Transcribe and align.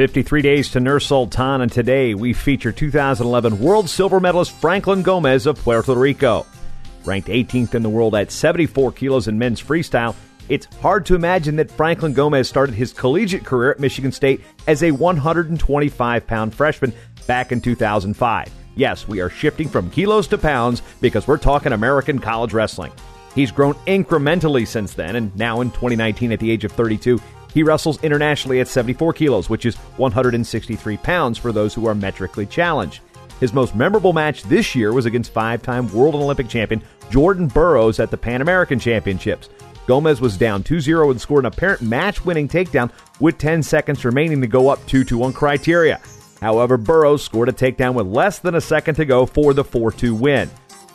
53 0.00 0.40
days 0.40 0.70
to 0.70 0.80
Nur 0.80 0.98
Sultan, 0.98 1.60
and 1.60 1.70
today 1.70 2.14
we 2.14 2.32
feature 2.32 2.72
2011 2.72 3.60
world 3.60 3.86
silver 3.86 4.18
medalist 4.18 4.50
Franklin 4.50 5.02
Gomez 5.02 5.44
of 5.44 5.58
Puerto 5.58 5.94
Rico. 5.94 6.46
Ranked 7.04 7.28
18th 7.28 7.74
in 7.74 7.82
the 7.82 7.90
world 7.90 8.14
at 8.14 8.32
74 8.32 8.92
kilos 8.92 9.28
in 9.28 9.38
men's 9.38 9.62
freestyle, 9.62 10.16
it's 10.48 10.64
hard 10.76 11.04
to 11.04 11.14
imagine 11.14 11.56
that 11.56 11.70
Franklin 11.70 12.14
Gomez 12.14 12.48
started 12.48 12.74
his 12.74 12.94
collegiate 12.94 13.44
career 13.44 13.72
at 13.72 13.78
Michigan 13.78 14.10
State 14.10 14.40
as 14.66 14.82
a 14.82 14.90
125 14.90 16.26
pound 16.26 16.54
freshman 16.54 16.94
back 17.26 17.52
in 17.52 17.60
2005. 17.60 18.50
Yes, 18.76 19.06
we 19.06 19.20
are 19.20 19.28
shifting 19.28 19.68
from 19.68 19.90
kilos 19.90 20.26
to 20.28 20.38
pounds 20.38 20.80
because 21.02 21.28
we're 21.28 21.36
talking 21.36 21.74
American 21.74 22.18
college 22.18 22.54
wrestling. 22.54 22.92
He's 23.34 23.52
grown 23.52 23.74
incrementally 23.86 24.66
since 24.66 24.94
then, 24.94 25.16
and 25.16 25.36
now 25.36 25.60
in 25.60 25.70
2019, 25.72 26.32
at 26.32 26.40
the 26.40 26.50
age 26.50 26.64
of 26.64 26.72
32, 26.72 27.20
he 27.52 27.62
wrestles 27.62 28.02
internationally 28.02 28.60
at 28.60 28.68
74 28.68 29.12
kilos, 29.12 29.50
which 29.50 29.66
is 29.66 29.76
163 29.96 30.96
pounds 30.98 31.38
for 31.38 31.52
those 31.52 31.74
who 31.74 31.86
are 31.86 31.94
metrically 31.94 32.46
challenged. 32.46 33.00
His 33.40 33.54
most 33.54 33.74
memorable 33.74 34.12
match 34.12 34.42
this 34.44 34.74
year 34.74 34.92
was 34.92 35.06
against 35.06 35.32
five 35.32 35.62
time 35.62 35.92
world 35.92 36.14
and 36.14 36.22
Olympic 36.22 36.48
champion 36.48 36.82
Jordan 37.10 37.48
Burroughs 37.48 37.98
at 37.98 38.10
the 38.10 38.16
Pan 38.16 38.42
American 38.42 38.78
Championships. 38.78 39.48
Gomez 39.86 40.20
was 40.20 40.36
down 40.36 40.62
2 40.62 40.80
0 40.80 41.10
and 41.10 41.20
scored 41.20 41.44
an 41.44 41.52
apparent 41.52 41.82
match 41.82 42.24
winning 42.24 42.46
takedown 42.46 42.92
with 43.18 43.38
10 43.38 43.62
seconds 43.62 44.04
remaining 44.04 44.40
to 44.40 44.46
go 44.46 44.68
up 44.68 44.84
2 44.86 45.04
2 45.04 45.22
on 45.22 45.32
criteria. 45.32 46.00
However, 46.40 46.76
Burroughs 46.76 47.22
scored 47.22 47.48
a 47.48 47.52
takedown 47.52 47.94
with 47.94 48.06
less 48.06 48.38
than 48.38 48.54
a 48.54 48.60
second 48.60 48.94
to 48.96 49.04
go 49.04 49.26
for 49.26 49.52
the 49.52 49.64
4 49.64 49.90
2 49.90 50.14
win. 50.14 50.48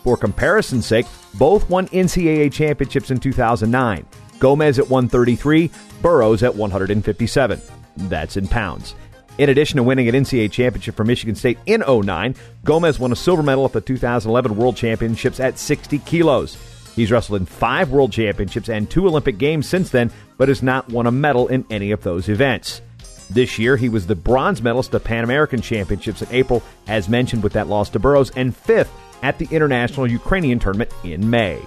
For 0.03 0.15
comparison's 0.15 0.85
sake, 0.85 1.07
both 1.33 1.67
won 1.69 1.87
NCAA 1.87 2.53
championships 2.53 3.09
in 3.09 3.19
2009. 3.19 4.05
Gomez 4.39 4.79
at 4.79 4.89
133, 4.89 5.71
Burroughs 6.01 6.43
at 6.43 6.55
157. 6.55 7.61
That's 7.97 8.37
in 8.37 8.47
pounds. 8.47 8.95
In 9.37 9.49
addition 9.49 9.77
to 9.77 9.83
winning 9.83 10.07
an 10.07 10.15
NCAA 10.15 10.51
championship 10.51 10.95
for 10.95 11.03
Michigan 11.03 11.35
State 11.35 11.57
in 11.65 11.81
09, 11.81 12.35
Gomez 12.63 12.99
won 12.99 13.11
a 13.11 13.15
silver 13.15 13.43
medal 13.43 13.65
at 13.65 13.73
the 13.73 13.81
2011 13.81 14.55
World 14.55 14.77
Championships 14.77 15.39
at 15.39 15.59
60 15.59 15.99
kilos. 15.99 16.57
He's 16.95 17.11
wrestled 17.11 17.41
in 17.41 17.45
five 17.45 17.89
World 17.89 18.13
Championships 18.13 18.69
and 18.69 18.89
two 18.89 19.05
Olympic 19.07 19.37
Games 19.37 19.67
since 19.67 19.89
then, 19.89 20.09
but 20.37 20.47
has 20.47 20.63
not 20.63 20.87
won 20.89 21.07
a 21.07 21.11
medal 21.11 21.49
in 21.49 21.65
any 21.69 21.91
of 21.91 22.03
those 22.03 22.29
events. 22.29 22.81
This 23.29 23.59
year, 23.59 23.75
he 23.75 23.89
was 23.89 24.07
the 24.07 24.15
bronze 24.15 24.61
medalist 24.61 24.95
at 24.95 25.03
Pan 25.03 25.25
American 25.25 25.59
Championships 25.59 26.21
in 26.21 26.29
April, 26.31 26.63
as 26.87 27.09
mentioned 27.09 27.43
with 27.43 27.53
that 27.53 27.67
loss 27.67 27.89
to 27.89 27.99
Burroughs, 27.99 28.31
and 28.37 28.55
fifth 28.55 28.91
at 29.21 29.37
the 29.37 29.47
International 29.51 30.07
Ukrainian 30.07 30.59
Tournament 30.59 30.93
in 31.03 31.29
May. 31.29 31.59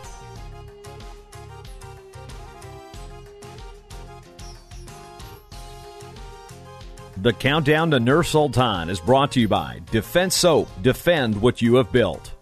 The 7.20 7.32
countdown 7.32 7.90
to 7.90 7.98
Nur 7.98 8.22
Sultan 8.22 8.88
is 8.88 9.00
brought 9.00 9.32
to 9.32 9.40
you 9.40 9.48
by 9.48 9.80
Defense 9.90 10.36
Soap. 10.36 10.68
Defend 10.82 11.42
what 11.42 11.60
you 11.60 11.74
have 11.74 11.90
built. 11.90 12.37